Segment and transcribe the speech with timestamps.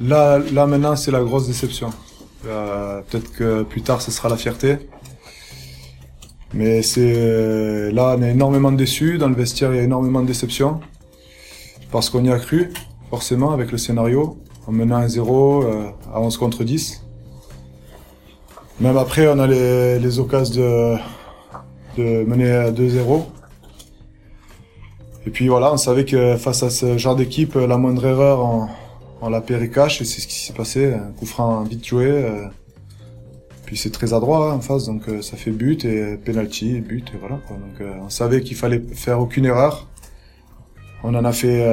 [0.00, 1.90] Là, là maintenant, c'est la grosse déception.
[2.46, 4.76] Euh, Peut-être que plus tard, ce sera la fierté.
[6.52, 9.18] Mais c'est là, on est énormément déçus.
[9.18, 10.80] Dans le vestiaire, il y a énormément de déception.
[11.90, 12.72] Parce qu'on y a cru,
[13.10, 14.38] forcément, avec le scénario.
[14.66, 17.04] En menant 1-0 euh, à 11 contre 10.
[18.80, 20.96] Même après, on a les, les occasions de,
[21.96, 23.22] de mener à 2-0.
[25.26, 28.68] Et puis voilà, on savait que face à ce genre d'équipe, la moindre erreur,
[29.20, 30.00] on la paierait cash.
[30.00, 30.94] Et c'est ce qui s'est passé.
[30.94, 32.06] Un coup franc vite joué.
[32.06, 32.46] euh,
[33.64, 37.10] puis c'est très adroit hein, en face, donc euh, ça fait but et penalty, but
[37.12, 37.40] et voilà.
[37.48, 39.88] Donc euh, on savait qu'il fallait faire aucune erreur.
[41.02, 41.64] On en a fait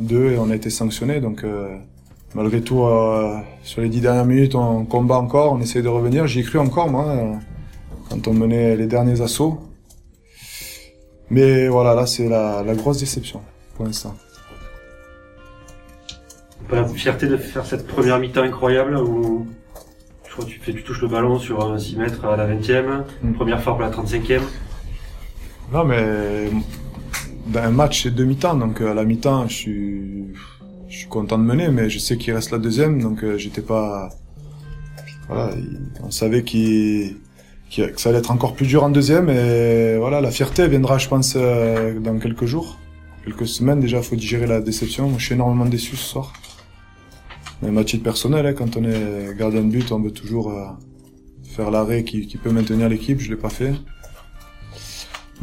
[0.00, 1.20] deux et on a été sanctionné.
[1.20, 1.44] Donc
[2.34, 2.84] malgré tout,
[3.62, 6.26] sur les dix dernières minutes, on combat encore, on essaye de revenir.
[6.26, 7.38] J'y ai cru encore moi
[8.08, 9.60] quand on menait les derniers assauts.
[11.30, 13.40] Mais voilà, là c'est la, la grosse déception
[13.76, 14.14] pour l'instant.
[16.68, 19.46] Pas la fierté de faire cette première mi-temps incroyable où
[20.26, 23.04] je crois tu, fais, tu touches le ballon sur un 6 mètres à la 20e,
[23.22, 23.32] Mm.
[23.34, 24.42] première fois pour la 35e.
[25.72, 26.50] Non, mais
[27.46, 28.54] dans un match, c'est deux mi-temps.
[28.56, 30.24] Donc à la mi-temps, je suis,
[30.88, 33.62] je suis content de mener, mais je sais qu'il reste la deuxième, donc euh, j'étais
[33.62, 34.08] pas.
[35.28, 37.16] Voilà, il- on savait qu'il,
[37.74, 41.08] que ça allait être encore plus dur en deuxième, et voilà, la fierté viendra, je
[41.08, 42.78] pense, euh, dans quelques jours,
[43.24, 44.02] quelques semaines déjà.
[44.02, 45.08] Faut digérer la déception.
[45.08, 46.32] Moi, je suis énormément déçu ce soir.
[47.62, 50.66] Même à titre personnel, hein, quand on est gardien de but, on veut toujours euh,
[51.42, 53.18] faire l'arrêt qui, qui peut maintenir l'équipe.
[53.20, 53.72] Je l'ai pas fait.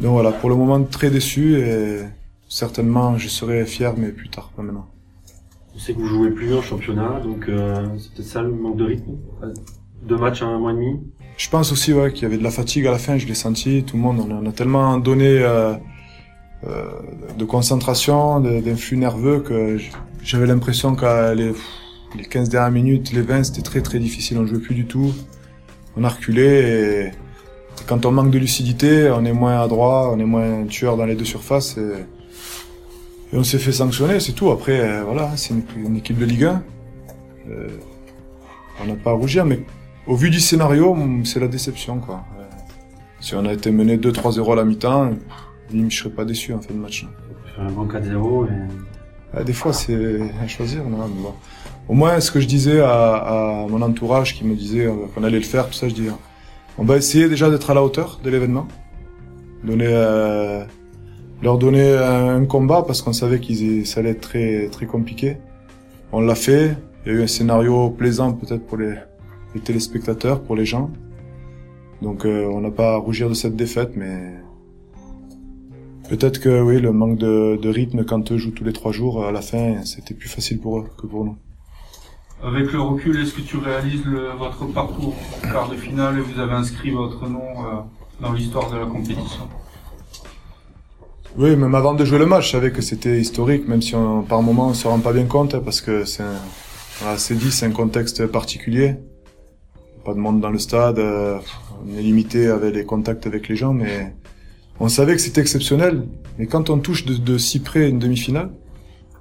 [0.00, 2.00] Donc voilà, pour le moment très déçu et
[2.48, 4.88] certainement je serai fier, mais plus tard, pas maintenant.
[5.74, 8.76] On sait que vous jouez plus en championnat, donc euh, c'est peut-être ça le manque
[8.76, 9.12] de rythme.
[10.02, 11.00] Deux matchs en un mois et demi.
[11.36, 13.34] Je pense aussi ouais, qu'il y avait de la fatigue à la fin, je l'ai
[13.34, 15.74] senti, tout le monde, on a, tellement donné euh,
[16.64, 16.84] euh,
[17.36, 19.78] de concentration, d'influx nerveux que
[20.22, 21.52] j'avais l'impression que les,
[22.16, 25.12] les 15 dernières minutes, les 20, c'était très très difficile, on jouait plus du tout.
[25.96, 27.10] On a reculé et
[27.86, 31.14] quand on manque de lucidité, on est moins adroit, on est moins tueur dans les
[31.14, 31.92] deux surfaces et,
[33.32, 34.50] et on s'est fait sanctionner, c'est tout.
[34.50, 36.62] Après, euh, voilà, c'est une, une équipe de Ligue 1.
[37.50, 37.68] Euh,
[38.82, 39.60] on n'a pas à rougir, mais
[40.06, 42.24] au vu du scénario, c'est la déception, quoi.
[42.38, 42.44] Euh,
[43.20, 45.12] si on a été mené 2-3-0 à la mi-temps,
[45.72, 47.06] je serais pas déçu en fin de match.
[47.56, 48.50] Faire un bon 4-0 et
[49.32, 50.84] Ah, des fois, c'est à choisir.
[50.84, 51.34] Non, mais bon.
[51.88, 55.22] Au moins, ce que je disais à, à mon entourage qui me disait euh, qu'on
[55.22, 56.12] allait le faire, tout ça, je dis, euh,
[56.78, 58.66] on va essayer déjà d'être à la hauteur de l'événement,
[59.62, 60.64] donner, euh,
[61.42, 65.36] leur donner un, combat parce qu'on savait qu'ils ça allait être très très compliqué.
[66.12, 66.76] On l'a fait.
[67.04, 68.94] Il y a eu un scénario plaisant peut-être pour les,
[69.62, 70.90] téléspectateurs, pour les gens.
[72.02, 74.34] Donc, euh, on n'a pas à rougir de cette défaite, mais
[76.08, 79.32] Peut-être que oui, le manque de rythme quand eux jouent tous les trois jours, à
[79.32, 81.38] la fin, c'était plus facile pour eux que pour nous.
[82.42, 86.38] Avec le recul, est-ce que tu réalises le- votre parcours quart de finale et vous
[86.40, 87.80] avez inscrit votre nom euh,
[88.20, 89.48] dans l'histoire de la compétition?
[91.36, 94.22] Oui, même avant de jouer le match, je savais que c'était historique, même si on,
[94.22, 96.22] par moment on se rend pas bien compte, hein, parce que c'est
[97.16, 98.96] c'est dit, c'est un contexte particulier.
[100.04, 101.38] Pas de monde dans le stade, euh,
[101.84, 104.14] on est limité avec les contacts avec les gens, mais
[104.78, 106.06] on savait que c'était exceptionnel.
[106.38, 108.50] Mais quand on touche de, de si près une demi-finale,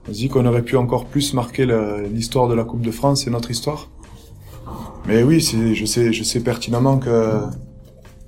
[0.07, 1.65] on se dit qu'on aurait pu encore plus marquer
[2.11, 3.89] l'histoire de la Coupe de France et notre histoire.
[5.07, 7.41] Mais oui, je sais, je sais pertinemment que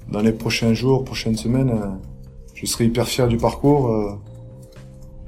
[0.10, 1.88] dans les prochains jours, prochaines semaines, euh,
[2.54, 4.12] je serai hyper fier du parcours euh,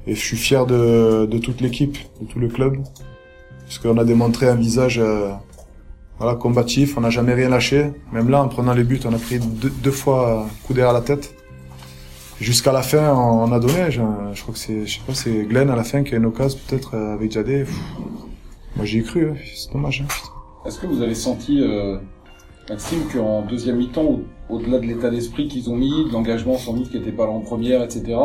[0.06, 2.78] et je suis fier de, toute l'équipe, de tout le club,
[3.64, 5.30] parce qu'on a démontré un visage euh,
[6.18, 7.90] voilà combatif, on n'a jamais rien lâché.
[8.12, 11.00] Même là, en prenant les buts, on a pris deux, deux fois coup derrière la
[11.00, 11.34] tête.
[12.40, 13.90] Jusqu'à la fin, on, on a donné.
[13.90, 14.00] Je,
[14.32, 16.26] je crois que c'est, je sais pas, c'est Glenn à la fin qui a une
[16.26, 17.64] occasion peut-être euh, avec Jadé.
[18.76, 19.30] Moi, j'y ai cru.
[19.30, 19.34] hein.
[19.56, 20.04] C'est dommage.
[20.06, 20.66] hein.
[20.66, 21.98] Est-ce que vous avez senti, euh,
[22.68, 26.74] Maxime, qu'en deuxième mi-temps, au- au-delà de l'état d'esprit qu'ils ont mis, de l'engagement sans
[26.74, 28.16] doute qui n'était pas là en première, etc.,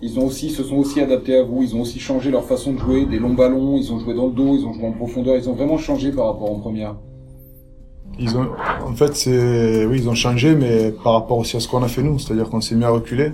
[0.00, 2.72] ils ont aussi, se sont aussi adaptés à vous, ils ont aussi changé leur façon
[2.72, 4.92] de jouer, des longs ballons, ils ont joué dans le dos, ils ont joué en
[4.92, 6.94] profondeur, ils ont vraiment changé par rapport en première?
[8.20, 8.46] Ils ont,
[8.86, 11.88] en fait, c'est, oui, ils ont changé, mais par rapport aussi à ce qu'on a
[11.88, 13.32] fait nous, c'est-à-dire qu'on s'est mis à reculer.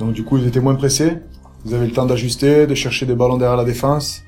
[0.00, 1.18] Donc du coup, ils étaient moins pressés.
[1.66, 4.22] Ils avaient le temps d'ajuster, de chercher des ballons derrière la défense.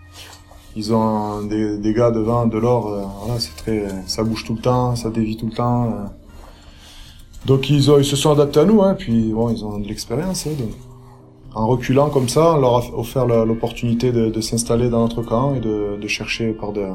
[0.77, 2.89] Ils ont des, des gars devant, de l'or.
[2.89, 5.85] euh, c'est très, ça bouge tout le temps, ça dévie tout le temps.
[5.87, 6.05] euh.
[7.47, 8.95] Donc ils, ont, ils se sont adaptés à nous, hein.
[8.99, 10.47] Puis bon, ils ont de l'expérience.
[10.47, 10.51] Hein.
[11.55, 15.61] En reculant comme ça, on leur a offert l'opportunité de, s'installer dans notre camp et
[15.61, 16.87] de, chercher par de-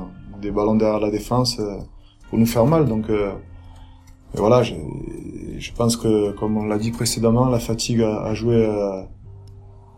[0.41, 1.57] des ballons derrière la défense.
[1.59, 1.77] euh,
[2.29, 2.85] pour nous faire mal.
[2.87, 3.09] Donc
[4.35, 4.73] et voilà, je,
[5.57, 9.01] je pense que comme on l'a dit précédemment, la fatigue a, a joué euh,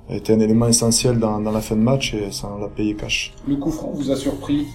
[0.09, 2.67] a été un élément essentiel dans, dans la fin de match et ça on l'a
[2.67, 3.33] payé cash.
[3.47, 4.65] Le coup franc vous a surpris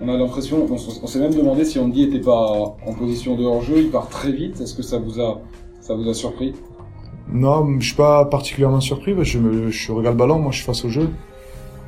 [0.00, 3.78] On a l'impression, on, s'est même demandé si Andy était pas en position de hors-jeu,
[3.78, 4.60] il part très vite.
[4.60, 5.40] Est-ce que ça vous a,
[5.80, 6.54] ça vous a surpris?
[7.32, 10.50] Non, je suis pas particulièrement surpris, parce que je, me, je regarde le ballon, moi
[10.50, 11.08] je suis face au jeu.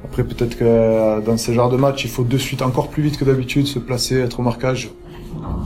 [0.05, 3.03] Après peut-être que euh, dans ce genre de match, il faut de suite encore plus
[3.03, 4.91] vite que d'habitude se placer, être au marquage.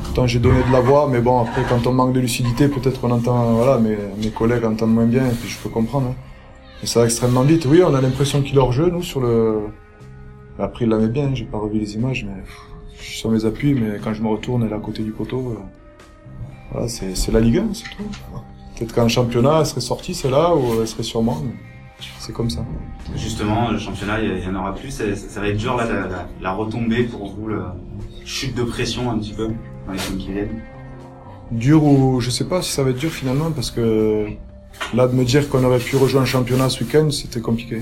[0.05, 3.01] Pourtant j'ai donné de la voix, mais bon après quand on manque de lucidité, peut-être
[3.01, 6.09] qu'on entend, voilà, mes, mes collègues entendent moins bien et puis je peux comprendre.
[6.09, 6.15] hein.
[6.81, 7.67] Mais ça va extrêmement vite.
[7.67, 9.63] Oui, on a l'impression qu'il hors jeu, nous, sur le...
[10.61, 12.43] Après il la bien, j'ai pas revu les images, mais
[12.99, 15.11] je suis sur mes appuis, mais quand je me retourne, elle est à côté du
[15.13, 15.57] poteau.
[15.57, 15.61] euh,
[16.73, 18.03] Voilà, c'est la Ligue 1, c'est tout.
[18.77, 21.39] Peut-être qu'en championnat, elle serait sortie, celle-là, ou elle serait sûrement.
[21.45, 21.53] mais
[22.21, 22.65] C'est comme ça.
[23.17, 24.91] Justement, le championnat, il y- en aura plus.
[24.91, 27.75] Ça, va être dur, là, la, la, retombée pour vous, la
[28.29, 29.49] chute de pression un petit peu
[29.87, 30.61] dans les semaines qui viennent.
[31.51, 34.27] Dur ou je sais pas si ça va être dur finalement, parce que
[34.95, 37.81] là, de me dire qu'on aurait pu rejoindre le championnat ce week-end, c'était compliqué.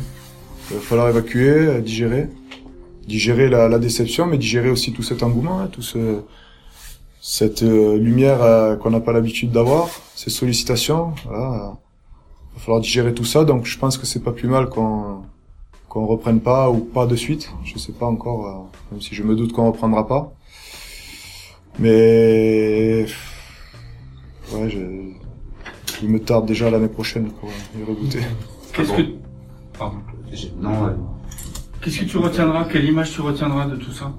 [0.70, 2.28] Il va falloir évacuer, euh, digérer.
[3.08, 6.22] Digérer la, déception, mais digérer aussi tout cet engouement, hein, tout ce,
[7.20, 11.12] cette euh, lumière euh, qu'on n'a pas l'habitude d'avoir, ces sollicitations.
[11.24, 11.76] Voilà.
[12.50, 15.22] Il va falloir digérer tout ça, donc je pense que c'est pas plus mal qu'on
[15.96, 17.50] qu'on reprenne pas ou pas de suite.
[17.64, 20.30] Je sais pas encore, euh, même si je me doute qu'on reprendra pas.
[21.78, 23.06] Mais
[24.52, 24.78] ouais, je,
[26.02, 28.18] il me tarde déjà l'année prochaine pour y regoûter.
[28.74, 29.02] Qu'est-ce Ah que,
[29.78, 29.96] pardon.
[30.60, 30.90] Non, euh,
[31.80, 32.64] Qu'est-ce que tu retiendras?
[32.64, 34.12] Quelle image tu retiendras de tout ça?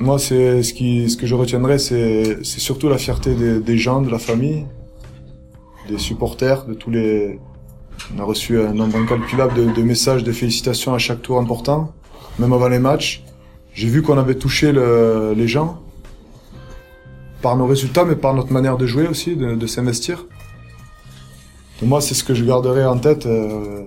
[0.00, 3.78] Moi, c'est ce qui, ce que je retiendrai, c'est, c'est surtout la fierté des, des
[3.78, 4.66] gens, de la famille,
[5.88, 7.38] des supporters, de tous les.
[8.14, 11.92] On a reçu un nombre incalculable de, de messages, de félicitations à chaque tour important,
[12.38, 13.24] même avant les matchs.
[13.74, 15.80] J'ai vu qu'on avait touché le- les gens
[17.42, 20.26] par nos résultats, mais par notre manière de jouer aussi, de, de s'investir.
[21.82, 23.82] Moi, c'est ce que je garderai en tête, euh,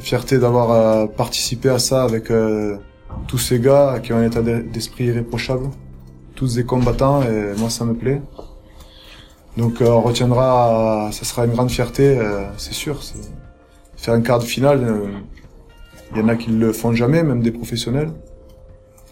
[0.00, 2.30] fierté d'avoir euh, participé à ça avec.
[2.30, 2.76] euh,
[3.28, 5.70] tous ces gars qui ont un état d'e- d'esprit irréprochable,
[6.34, 8.20] tous des combattants et moi ça me plaît.
[9.56, 13.02] Donc euh, on retiendra, ça sera une grande fierté, euh, c'est sûr.
[13.02, 13.30] c'est-
[13.96, 15.06] Faire un quart de finale, euh,
[16.12, 18.10] il y en a qui le font jamais, même des professionnels.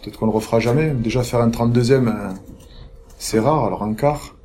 [0.02, 0.90] Peut-être qu'on le refera jamais.
[0.90, 2.30] Déjà faire un 32e, euh,
[3.18, 4.36] c'est rare, alors un quart.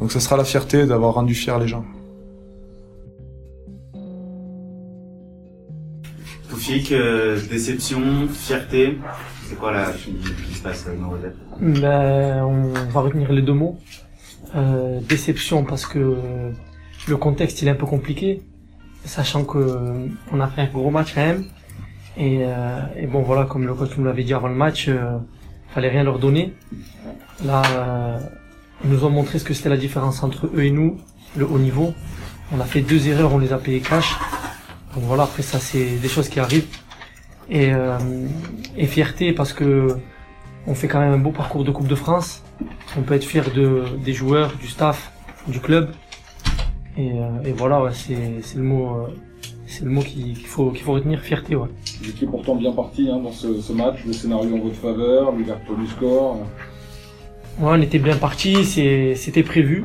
[0.00, 1.84] Donc ça sera la fierté d'avoir rendu fiers les gens.
[6.50, 8.98] Toufik, euh, déception, fierté.
[9.48, 13.42] C'est quoi la qui, qui se passe dans vos têtes Ben, on va retenir les
[13.42, 13.78] deux mots.
[14.54, 16.16] Euh, déception parce que
[17.08, 18.42] le contexte il est un peu compliqué,
[19.06, 21.44] sachant que euh, on a fait un gros match quand même.
[22.16, 25.18] Et, euh, et bon voilà, comme le coach nous l'avait dit avant le match, euh,
[25.68, 26.54] fallait rien leur donner.
[27.44, 28.18] Là, euh,
[28.84, 30.98] ils nous ont montré ce que c'était la différence entre eux et nous,
[31.36, 31.94] le haut niveau.
[32.52, 34.14] On a fait deux erreurs, on les a payées cash.
[34.94, 36.68] Donc voilà, après ça c'est des choses qui arrivent.
[37.48, 37.98] Et, euh,
[38.76, 39.96] et fierté parce que
[40.66, 42.42] on fait quand même un beau parcours de Coupe de France.
[42.96, 45.12] On peut être fier de, des joueurs, du staff,
[45.46, 45.90] du club.
[46.96, 49.06] Et, euh, et voilà, ouais, c'est le mot, euh,
[49.66, 51.68] c'est le mot qui- qu'il faut qu'il faut retenir, fierté, ouais.
[52.02, 55.32] Vous étiez pourtant bien parti hein, dans ce, ce match, le scénario en votre faveur,
[55.32, 56.36] l'ouverture du score.
[57.58, 59.84] Ouais, on était bien parti, c'était prévu.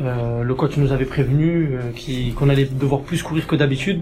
[0.00, 4.00] Euh, le coach nous avait prévenu euh, qu'on allait devoir plus courir que d'habitude.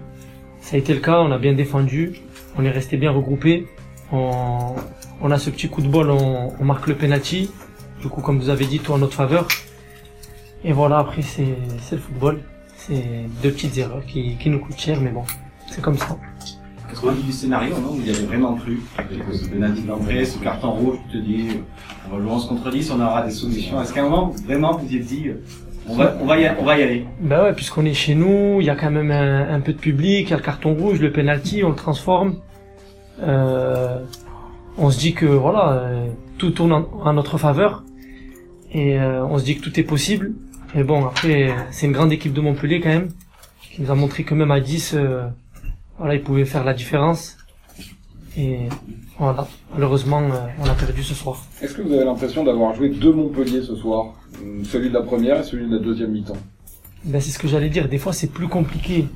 [0.60, 2.14] Ça a été le cas, on a bien défendu,
[2.58, 3.66] on est resté bien regroupé.
[4.12, 4.74] On,
[5.22, 7.50] on a ce petit coup de bol, on, on marque le penalty.
[8.02, 9.46] Du coup, comme vous avez dit, tout en notre faveur.
[10.64, 12.40] Et voilà, après c'est c'est le football.
[12.76, 13.04] C'est
[13.42, 15.22] deux petites erreurs qui, qui nous coûtent cher, mais bon,
[15.70, 16.16] c'est comme ça.
[16.86, 18.80] Parce qu'on dit du scénario, non Vous y avez vraiment cru.
[18.98, 21.48] Avec ce penalty d'entrée, ce carton rouge, tu te dis,
[22.10, 23.80] on va jouer 11 contre 10, on aura des solutions.
[23.80, 25.30] Est-ce qu'à un moment, vraiment, vous êtes dit,
[25.88, 27.06] on va, on va, y, on va y aller?
[27.20, 29.78] Ben ouais, puisqu'on est chez nous, il y a quand même un, un peu de
[29.78, 32.36] public, il y a le carton rouge, le penalty, on le transforme.
[33.22, 34.00] Euh,
[34.78, 36.06] on se dit que voilà, euh,
[36.38, 37.84] tout tourne en, en notre faveur
[38.72, 40.32] et euh, on se dit que tout est possible.
[40.74, 43.08] Et bon, après, c'est une grande équipe de Montpellier quand même
[43.70, 45.26] qui nous a montré que même à 10, euh,
[45.98, 47.36] voilà, ils pouvaient faire la différence.
[48.36, 48.60] Et
[49.18, 51.44] voilà, malheureusement, euh, on a perdu ce soir.
[51.62, 54.14] Est-ce que vous avez l'impression d'avoir joué deux Montpellier ce soir?
[54.64, 56.36] Celui de la première et celui de la deuxième mi-temps.
[57.04, 57.88] Ben, c'est ce que j'allais dire.
[57.88, 59.06] Des fois, c'est plus compliqué.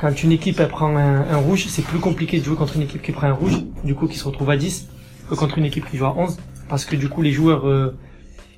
[0.00, 2.82] Quand une équipe elle prend un, un rouge, c'est plus compliqué de jouer contre une
[2.82, 4.88] équipe qui prend un rouge, du coup qui se retrouve à 10,
[5.30, 6.36] que contre une équipe qui joue à 11.
[6.68, 7.96] Parce que du coup, les joueurs, euh,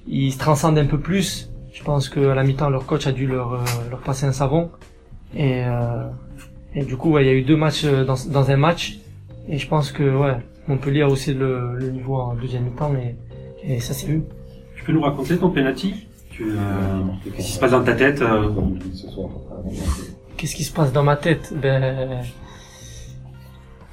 [0.07, 1.51] ils se transcendent un peu plus.
[1.77, 4.71] Je pense qu'à la mi-temps, leur coach a dû leur, euh, leur passer un savon.
[5.35, 6.09] Et, euh,
[6.75, 8.99] et du coup, ouais, il y a eu deux matchs euh, dans, dans un match.
[9.49, 10.37] Et je pense que ouais,
[10.69, 13.15] Montpellier a haussé le, le niveau en deuxième mi-temps et,
[13.63, 14.23] et ça s'est vu.
[14.75, 16.07] Tu peux nous raconter ton penalty?
[16.41, 18.49] Euh, Qu'est-ce qui se passe dans ta tête euh.
[20.37, 21.53] Qu'est-ce qui se passe dans ma tête?
[21.63, 22.23] Ben,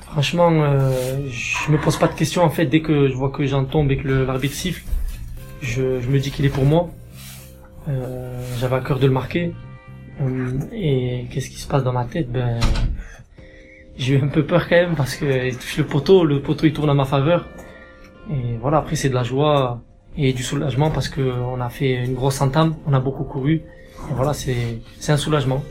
[0.01, 2.65] franchement, euh, je me pose pas de questions en fait.
[2.65, 4.83] Dès que je vois que j'en tombe et que l'arbitre siffle,
[5.61, 6.89] je, je me dis qu'il est pour moi.
[7.87, 9.53] Euh, J'avais à cœur de le marquer.
[10.21, 12.31] Euh, et qu'est-ce qui se passe dans ma tête?
[12.31, 12.59] Ben,
[13.97, 16.65] j'ai eu un peu peur quand même parce que il touche le poteau, le poteau
[16.65, 17.47] il tourne à ma faveur.
[18.29, 19.81] Et voilà, après c'est de la joie
[20.17, 23.55] et du soulagement parce que on a fait une grosse entame, on a beaucoup couru.
[23.55, 25.63] Et voilà, c'est c'est un soulagement.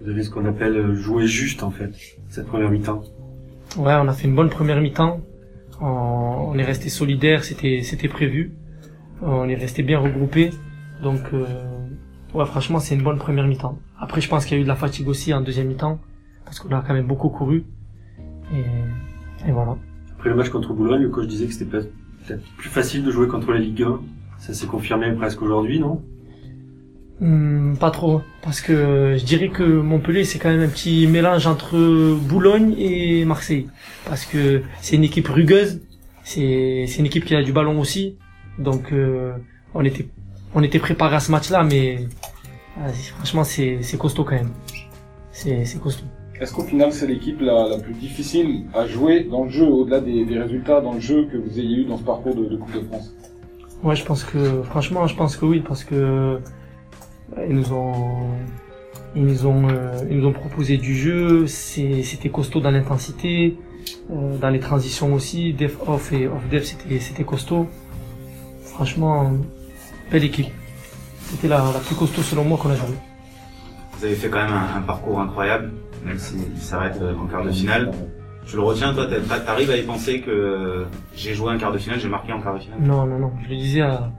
[0.00, 1.90] Vous avez ce qu'on appelle euh, jouer juste en fait,
[2.28, 3.02] cette première mi-temps.
[3.76, 5.20] Ouais, on a fait une bonne première mi-temps.
[5.80, 8.52] On, on est resté solidaire, c'était c'était prévu.
[9.22, 10.50] On est resté bien regroupé.
[11.02, 11.44] Donc euh,
[12.34, 13.78] ouais, franchement, c'est une bonne première mi-temps.
[13.98, 16.00] Après, je pense qu'il y a eu de la fatigue aussi en deuxième mi-temps
[16.44, 17.64] parce qu'on a quand même beaucoup couru.
[18.52, 19.76] Et, et voilà.
[20.16, 23.28] Après le match contre Boulogne, le coach disait que c'était peut-être plus facile de jouer
[23.28, 24.00] contre la Ligue 1.
[24.38, 26.02] Ça s'est confirmé presque aujourd'hui, non?
[27.20, 31.48] Hmm, pas trop, parce que je dirais que Montpellier c'est quand même un petit mélange
[31.48, 31.76] entre
[32.14, 33.66] Boulogne et Marseille,
[34.08, 35.80] parce que c'est une équipe rugueuse,
[36.22, 38.16] c'est c'est une équipe qui a du ballon aussi,
[38.60, 39.32] donc euh,
[39.74, 40.06] on était
[40.54, 42.06] on était préparé à ce match-là, mais
[42.78, 44.52] ah, franchement c'est c'est costaud quand même,
[45.32, 46.06] c'est c'est costaud.
[46.40, 50.00] Est-ce qu'au final, c'est l'équipe la, la plus difficile à jouer dans le jeu, au-delà
[50.00, 52.56] des, des résultats dans le jeu que vous ayez eu dans ce parcours de, de
[52.56, 53.12] Coupe de France?
[53.82, 56.38] Ouais, je pense que franchement, je pense que oui, parce que
[57.30, 58.28] bah, ils nous ont
[59.16, 63.56] ils nous ont euh, ils nous ont proposé du jeu, c'est c'était costaud dans l'intensité,
[64.12, 67.66] euh, dans les transitions aussi, def off et off def c'était c'était costaud.
[68.62, 69.32] Franchement,
[70.10, 70.48] belle équipe.
[71.20, 72.94] C'était la, la plus costaud selon moi qu'on a joué.
[73.98, 75.72] Vous avez fait quand même un, un parcours incroyable,
[76.04, 77.90] même s'il s'arrête euh, en quart de finale.
[78.46, 80.84] Tu le retiens, toi, t'as- t'arrives à y penser que euh,
[81.14, 82.78] j'ai joué un quart de finale, j'ai marqué en quart de finale?
[82.80, 83.32] Non, non, non.
[83.44, 84.10] Je le disais à,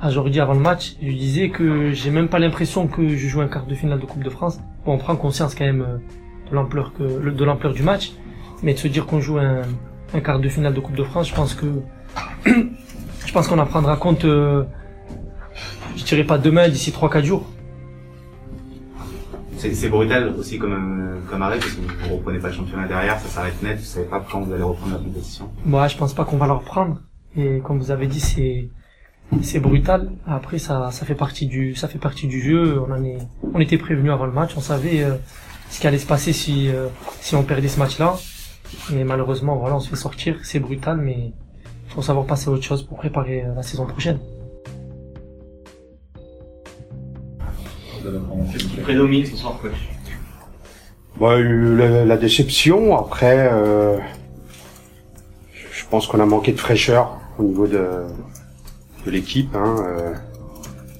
[0.00, 0.96] à Jordi avant le match.
[1.00, 4.00] Je lui disais que j'ai même pas l'impression que je joue un quart de finale
[4.00, 4.58] de Coupe de France.
[4.84, 5.96] Bon, on prend conscience quand même euh,
[6.50, 8.12] de l'ampleur que, de l'ampleur du match.
[8.62, 9.62] Mais de se dire qu'on joue un,
[10.12, 11.66] un quart de finale de Coupe de France, je pense que,
[12.46, 14.64] je pense qu'on en prendra compte, euh,
[15.96, 17.46] je dirais pas demain, d'ici 3-4 jours.
[19.56, 22.86] C'est c'est brutal aussi comme, euh, comme arrêt, parce que vous reprenez pas le championnat
[22.86, 25.50] derrière, ça s'arrête net, vous savez pas quand vous allez reprendre la compétition.
[25.64, 27.00] Moi, je pense pas qu'on va le reprendre.
[27.36, 28.68] Et comme vous avez dit, c'est
[29.42, 30.12] c'est brutal.
[30.26, 32.80] Après, ça ça fait partie du ça fait partie du jeu.
[32.86, 33.18] On en est
[33.54, 34.52] on était prévenu avant le match.
[34.56, 35.14] On savait euh,
[35.70, 36.88] ce qui allait se passer si euh,
[37.20, 38.16] si on perdait ce match-là.
[38.92, 40.36] Et malheureusement, voilà, on se fait sortir.
[40.42, 41.32] C'est brutal, mais
[41.88, 44.18] faut savoir passer à autre chose pour préparer euh, la saison prochaine.
[48.52, 49.72] Qu'est-ce qui prédomine ce soir, coach
[51.20, 52.96] Bah, la, la déception.
[52.96, 53.96] Après, euh,
[55.72, 57.86] je pense qu'on a manqué de fraîcheur au niveau de,
[59.06, 59.54] de l'équipe.
[59.54, 59.76] Hein.
[59.86, 60.14] euh,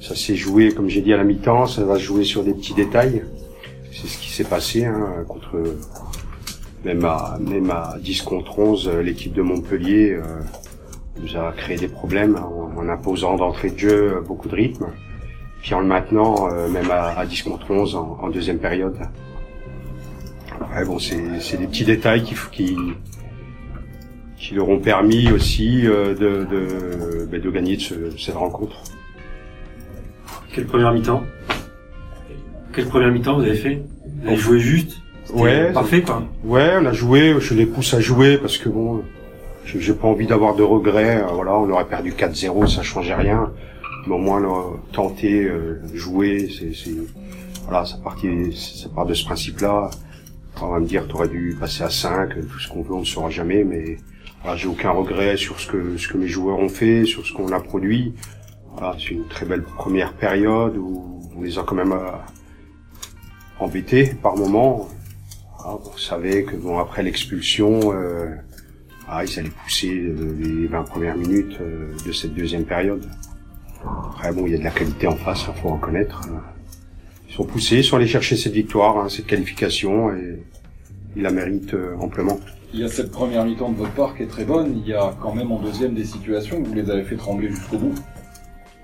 [0.01, 2.53] ça s'est joué, comme j'ai dit à la mi-temps, ça va se jouer sur des
[2.53, 3.25] petits détails.
[3.93, 5.63] C'est ce qui s'est passé hein, contre
[6.85, 10.23] même à même à 10 contre 11, euh, l'équipe de Montpellier euh,
[11.21, 14.87] nous a créé des problèmes en, en imposant d'entrée de jeu beaucoup de rythme,
[15.64, 18.99] puis en le maintenant euh, même à, à 10 contre 11 en, en deuxième période.
[20.76, 22.76] Ouais, bon, c'est c'est des petits détails qui qui
[24.37, 28.76] qui leur ont permis aussi euh, de de, ben, de gagner de ce- cette rencontre.
[30.52, 31.23] Quelle première mi-temps?
[32.75, 33.83] Quelle première mi-temps vous avez fait?
[34.23, 34.99] Vous avez joué juste?
[35.33, 36.23] Ouais, Parfait quoi.
[36.44, 39.02] Ouais, on a joué, je les pousse à jouer parce que bon,
[39.64, 41.23] j'ai pas envie d'avoir de regrets.
[41.23, 43.50] euh, Voilà, on aurait perdu 4-0, ça changeait rien.
[44.07, 46.91] Mais au moins, là, tenter, euh, jouer, c'est,
[47.65, 49.91] voilà, ça partit, ça part de ce principe-là.
[50.61, 53.05] On va me dire, t'aurais dû passer à 5, tout ce qu'on veut, on ne
[53.05, 53.97] saura jamais, mais
[54.43, 57.33] voilà, j'ai aucun regret sur ce que, ce que mes joueurs ont fait, sur ce
[57.33, 58.15] qu'on a produit.
[58.77, 62.11] Voilà, c'est une très belle première période où on les a quand même euh,
[63.59, 64.89] embêtés par moments.
[65.61, 68.35] Ah, on savait que bon après l'expulsion, euh,
[69.09, 71.59] ah, ils allaient pousser euh, les 20 premières minutes
[72.05, 73.09] de cette deuxième période.
[73.87, 76.23] Après bon, il y a de la qualité en face, il faut reconnaître.
[77.29, 80.41] Ils sont poussés, ils sont allés chercher cette victoire, hein, cette qualification, et
[81.17, 82.38] ils la méritent euh, amplement.
[82.73, 84.76] Il y a cette première mi-temps de votre part qui est très bonne.
[84.76, 87.50] Il y a quand même en deuxième des situations où vous les avez fait trembler
[87.50, 87.95] jusqu'au bout.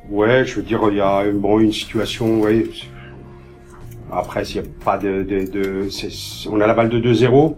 [0.09, 2.67] Ouais, je veux dire, il y a bon, une situation, ouais.
[4.13, 5.89] Après, s'il n'y a pas de, de, de
[6.51, 7.57] on a la balle de 2-0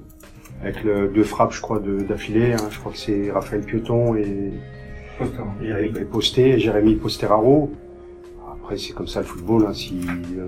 [0.63, 2.53] avec le deux frappes, je crois, d'affilée.
[2.53, 2.69] hein.
[2.71, 4.53] Je crois que c'est Raphaël Pioton et,
[5.63, 7.73] et, et Posté, Jérémy Posteraro.
[8.51, 9.67] Après, c'est comme ça le football.
[9.69, 9.75] Hein.
[9.75, 10.01] Si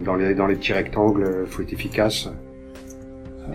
[0.05, 2.29] dans les dans les petits rectangles, faut être efficace.
[3.49, 3.55] Euh,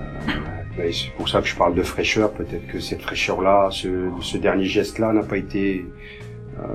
[0.92, 2.32] c'est pour ça que je parle de fraîcheur.
[2.32, 5.86] Peut-être que cette fraîcheur-là, ce, ce dernier geste-là, n'a pas été
[6.60, 6.66] euh,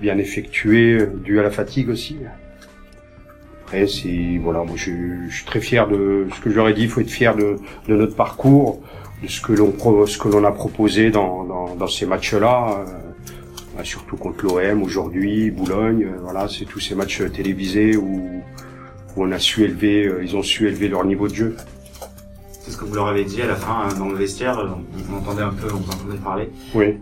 [0.00, 2.18] bien effectué, dû à la fatigue aussi.
[3.62, 6.82] Après, c'est voilà, moi je, suis très fier de ce que j'aurais dit.
[6.82, 7.56] Il faut être fier de,
[7.88, 8.80] notre parcours,
[9.22, 9.72] de ce que l'on
[10.06, 12.92] ce que l'on a proposé dans, ces matchs-là, euh,
[13.76, 16.04] bah, surtout contre l'OM aujourd'hui, Boulogne.
[16.04, 18.42] euh, voilà, c'est tous ces matchs télévisés où,
[19.16, 21.56] où on a su élever, euh, ils ont su élever leur niveau de jeu.
[22.50, 24.58] C'est ce que vous leur avez dit à la fin dans le vestiaire.
[24.58, 26.48] On, on entendait un peu, on vous entendait parler.
[26.74, 26.94] Oui.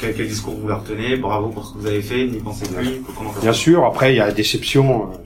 [0.00, 1.16] Quel, quel discours vous leur tenez?
[1.16, 2.26] Bravo pour ce que vous avez fait.
[2.26, 2.84] N'y pensez plus.
[2.84, 3.02] Bien
[3.42, 3.56] passe?
[3.56, 5.16] sûr, après il y a la déception, euh,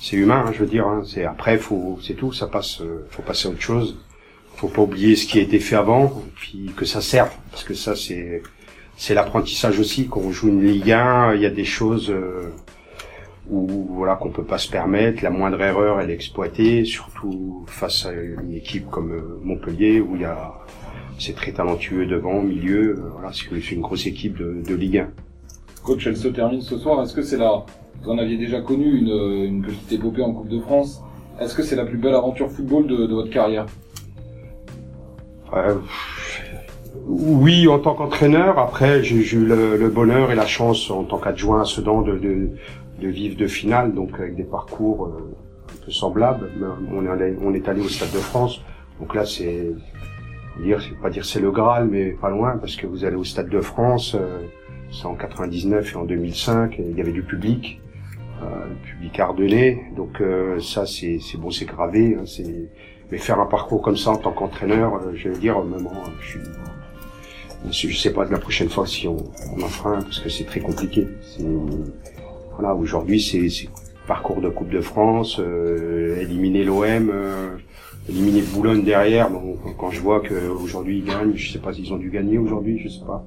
[0.00, 0.86] c'est humain, hein, je veux dire.
[0.86, 3.96] hein, c'est après, faut, c'est tout, ça passe, euh, faut passer à autre chose.
[4.56, 7.64] Faut pas oublier ce qui a été fait avant, et puis que ça serve, parce
[7.64, 8.42] que ça c'est,
[9.00, 10.08] c'est l'apprentissage aussi.
[10.08, 12.52] Quand on joue une Ligue 1, il y a des choses euh,
[13.48, 15.24] où voilà qu'on peut pas se permettre.
[15.24, 20.16] La moindre erreur, elle est exploitée, surtout face à une équipe comme euh, Montpellier où
[20.16, 20.52] il y a,
[21.18, 22.90] c'est très talentueux devant, au milieu.
[22.90, 25.08] euh, voilà, c'est c'est une grosse équipe de, de Ligue 1.
[25.82, 27.02] Coach, elle se termine ce soir.
[27.02, 27.64] Est-ce que c'est la,
[28.02, 31.00] vous en aviez déjà connu une, une petite épopée en Coupe de France?
[31.40, 33.64] Est-ce que c'est la plus belle aventure football de, de votre carrière?
[35.54, 35.76] Euh,
[37.10, 38.58] oui, en tant qu'entraîneur.
[38.58, 42.16] Après, j'ai eu le, le bonheur et la chance en tant qu'adjoint à Sedan de,
[42.16, 42.50] de,
[43.00, 45.34] de vivre de finale, donc avec des parcours euh,
[45.72, 46.48] un peu semblables.
[46.92, 48.62] On est, allé, on est allé au Stade de France,
[49.00, 49.72] donc là c'est
[50.62, 53.24] dire, c'est pas dire c'est le Graal, mais pas loin, parce que vous allez au
[53.24, 54.38] Stade de France, euh,
[54.92, 57.80] c'est en 99 et en 2005, et il y avait du public,
[58.42, 58.46] euh,
[58.84, 62.70] public ardennais, donc euh, ça c'est bon, c'est gravé, hein, c'est
[63.10, 65.90] mais faire un parcours comme ça en tant qu'entraîneur, euh, je vais dire, maman,
[66.20, 66.40] je suis,
[67.70, 69.16] je sais pas de la prochaine fois si on,
[69.56, 71.06] on en fera un, parce que c'est très compliqué.
[72.56, 73.68] Voilà, aujourd'hui, c'est,
[74.06, 77.56] parcours de Coupe de France, euh, éliminer l'OM, euh,
[78.08, 79.30] éliminer Boulogne derrière.
[79.30, 82.80] Bon, quand je vois qu'aujourd'hui ils gagnent, je sais pas s'ils ont dû gagner aujourd'hui,
[82.82, 83.24] je sais pas.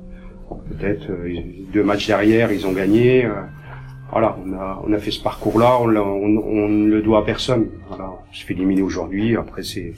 [0.69, 1.39] Peut-être euh,
[1.73, 3.25] deux matchs derrière, ils ont gagné.
[3.25, 3.31] euh,
[4.11, 7.21] voilà, on a, on a fait ce parcours-là, on, on, on ne le doit à
[7.23, 7.69] personne.
[7.87, 9.35] Voilà, on se fait éliminer aujourd'hui.
[9.35, 9.93] Après, c'est,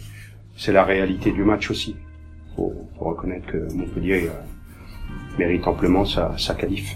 [0.55, 1.97] c'est la réalité du match aussi.
[3.15, 6.95] Reconnaître que Montpellier euh, mérite amplement sa, sa qualif.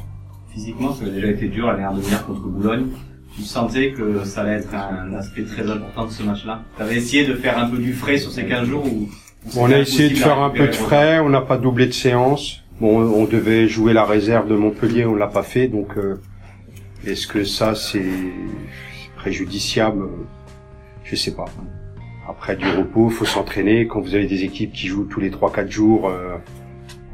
[0.54, 2.88] Physiquement, ça a déjà été dur l'année dernière contre Boulogne.
[3.36, 6.64] Tu sentais que ça allait être un aspect très important de ce match-là.
[6.76, 9.08] Tu avais essayé de faire un peu du frais sur ces 15 jours ou,
[9.56, 12.62] on a essayé de faire un peu de frais, on n'a pas doublé de séance.
[12.82, 16.22] Bon, on devait jouer la réserve de Montpellier, on l'a pas fait, donc euh,
[17.06, 20.08] est-ce que ça c'est c'est préjudiciable?
[21.04, 21.46] Je sais pas.
[22.30, 23.88] Après du repos, faut s'entraîner.
[23.88, 26.38] Quand vous avez des équipes qui jouent tous les 3-4 jours, euh,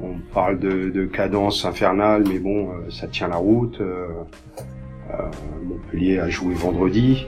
[0.02, 3.80] on parle de, de cadence infernale, mais bon, euh, ça tient la route.
[3.80, 4.08] Euh,
[5.12, 5.30] euh,
[5.64, 7.28] Montpellier a joué vendredi,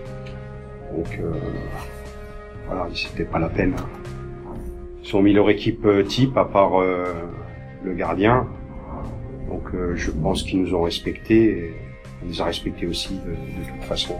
[0.93, 1.31] donc euh,
[2.65, 3.75] voilà, c'était pas la peine.
[5.03, 8.47] Ils ont mis leur équipe type à part le gardien.
[9.47, 11.73] Donc je pense qu'ils nous ont respectés et
[12.21, 14.15] on les a respectés aussi de, de toute façon.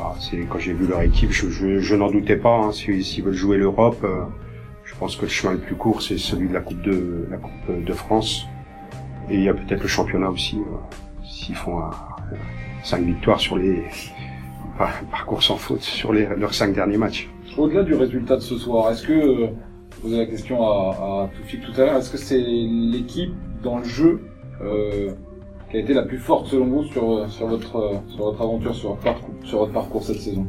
[0.00, 0.14] Ah,
[0.50, 2.56] quand j'ai vu leur équipe, je, je, je n'en doutais pas.
[2.56, 4.24] Hein, s'ils veulent jouer l'Europe, euh,
[4.84, 7.36] je pense que le chemin le plus court c'est celui de la Coupe de la
[7.38, 8.46] Coupe de France.
[9.30, 10.58] Et il y a peut-être le championnat aussi.
[10.58, 11.90] euh, S'ils font un,
[12.82, 13.84] cinq victoires sur les
[15.10, 17.28] parcours sans faute sur les, leurs cinq derniers matchs.
[17.56, 19.46] Au-delà du résultat de ce soir, est-ce que, euh,
[19.96, 20.90] je posais la question à,
[21.24, 24.20] à Toufik tout à l'heure, est-ce que c'est l'équipe dans le jeu
[24.62, 25.12] euh,
[25.74, 28.72] qui a été la plus forte selon vous sur, sur, votre, euh, sur votre aventure,
[28.76, 30.46] sur votre parcours, sur votre parcours cette saison?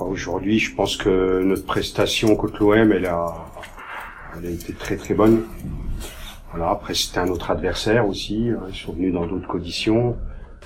[0.00, 3.44] Aujourd'hui, je pense que notre prestation contre l'OM, elle a,
[4.38, 5.42] elle a été très très bonne.
[6.50, 10.16] Voilà, après c'était un autre adversaire aussi, hein, ils sont venus dans d'autres conditions.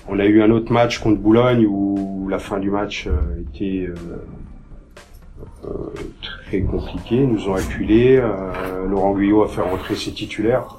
[0.09, 3.89] On a eu un autre match contre Boulogne où la fin du match euh, était
[3.89, 3.95] euh,
[5.65, 5.69] euh,
[6.23, 7.17] très compliquée.
[7.17, 8.17] Ils nous ont acculés.
[8.17, 10.77] euh, Laurent Guyot a fait rentrer ses titulaires.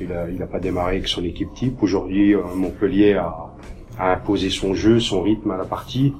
[0.00, 1.82] Il a pas démarré avec son équipe type.
[1.82, 3.34] Aujourd'hui, euh, Montpellier a,
[3.98, 6.14] a imposé son jeu, son rythme à la partie.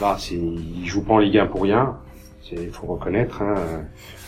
[0.00, 1.98] Là, c'est, il joue pas en Ligue 1 pour rien.
[2.42, 3.42] C'est, faut reconnaître.
[3.42, 3.54] Hein.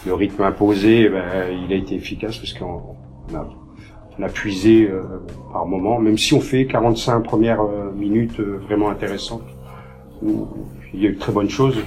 [0.07, 2.97] Le rythme imposé, ben, il a été efficace parce qu'on
[3.31, 3.49] on a,
[4.19, 5.03] on a puisé euh,
[5.53, 9.43] par moment, même si on fait 45 premières euh, minutes euh, vraiment intéressantes.
[10.23, 10.47] où
[10.93, 11.79] Il y a eu de très bonnes choses.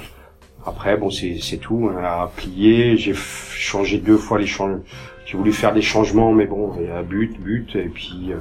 [0.65, 1.89] Après, bon, c'est, c'est tout.
[1.91, 2.97] On a plié.
[2.97, 4.81] J'ai changé deux fois les changements.
[5.29, 8.37] J'ai voulu faire des changements, mais bon, il y a but, but, et puis euh,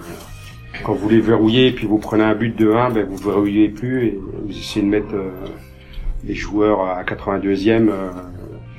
[0.85, 3.69] quand vous les verrouillez et puis vous prenez un but de 1, ben vous verrouillez
[3.69, 5.31] plus et vous essayez de mettre euh,
[6.25, 8.11] les joueurs à 82e, euh,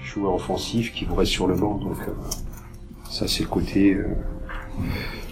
[0.05, 1.75] joueurs offensifs qui vous restent sur le banc.
[1.83, 2.11] Donc euh,
[3.09, 4.05] ça c'est le côté euh,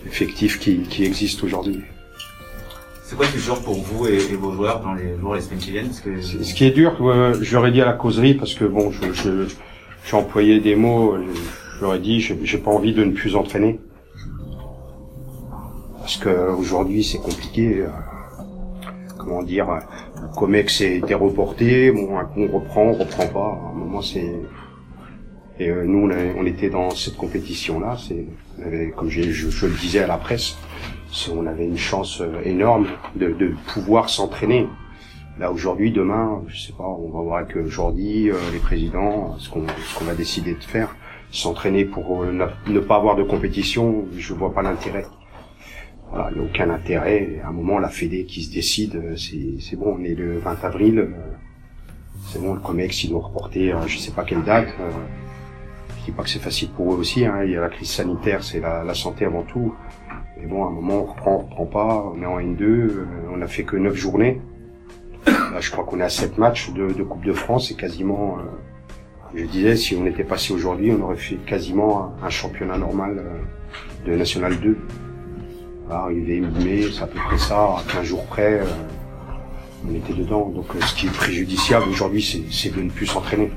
[0.05, 1.79] effectif qui, qui existe aujourd'hui.
[3.05, 5.45] C'est quoi le dur pour vous et, et vos joueurs dans les jours et les
[5.45, 5.85] semaines qui viennent?
[5.87, 8.65] Parce que C'est- Ce qui est dur, euh, j'aurais dit à la causerie parce que
[8.65, 9.45] bon, je, je,
[10.05, 11.15] j'ai employé des mots.
[11.75, 13.79] Euh, J'aurais dit, j'ai pas envie de ne plus entraîner.
[15.99, 17.81] parce que aujourd'hui c'est compliqué.
[17.81, 17.87] euh,
[19.17, 19.79] comment dire, euh,
[20.21, 23.59] le Comex a été reporté, bon, un coup on reprend, on reprend pas.
[23.65, 24.31] À un moment c'est
[25.59, 27.97] et euh, nous on, on était dans cette compétition là.
[27.97, 28.25] C'est,
[28.95, 30.57] comme je, je le disais à la presse,
[31.33, 34.67] on avait une chance euh, énorme de, de pouvoir s'entraîner.
[35.39, 39.49] Là aujourd'hui, demain, je sais pas, on va voir avec Jordi, euh, les présidents, ce
[39.49, 40.95] qu'on ce qu'on va décider de faire,
[41.31, 44.05] s'entraîner pour euh, ne, pas avoir de compétition.
[44.17, 45.05] Je vois pas l'intérêt.
[46.09, 47.35] Voilà, il n'y a aucun intérêt.
[47.35, 50.39] Et À un moment, la Fédé qui se décide, euh, c'est bon, on est le
[50.39, 50.99] 20 avril.
[50.99, 51.11] euh,
[52.27, 54.69] C'est bon, le Comex, ils doit reporter, je sais pas quelle date.
[55.99, 57.25] Je dis pas que c'est facile pour eux aussi.
[57.25, 59.73] Hein, il y a la crise sanitaire, c'est la, santé avant tout.
[60.37, 62.11] Mais bon, à un moment, on reprend, on reprend pas.
[62.15, 64.41] On est en N2, euh, on a fait que 9 journées.
[65.25, 67.69] Là, je crois qu'on est à 7 matchs de, Coupe de France.
[67.69, 68.37] C'est quasiment,
[69.33, 74.09] je disais, si on était passé aujourd'hui, on aurait fait quasiment un, championnat normal euh,
[74.09, 74.77] de National 2.
[75.89, 78.65] Là, arrivé mi-mai, c'est à peu près ça, à 15 jours près, euh,
[79.87, 80.49] on était dedans.
[80.49, 83.51] Donc euh, ce qui est préjudiciable aujourd'hui, c'est, de ne plus s'entraîner.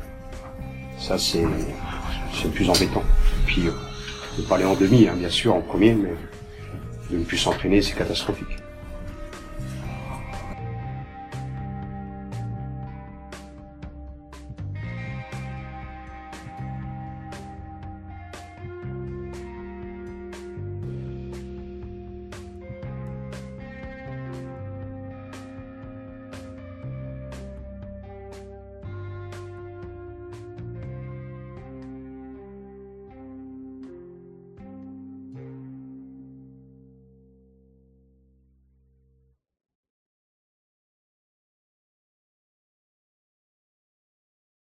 [0.99, 3.03] Ça, c'est, le plus embêtant.
[3.47, 3.73] Puis, euh,
[4.37, 6.15] de pas en demi, hein, bien sûr, en premier, mais
[7.11, 8.49] de ne plus s'entraîner, c'est catastrophique.